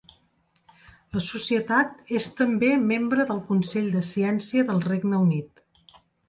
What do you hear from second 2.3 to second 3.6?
també membre del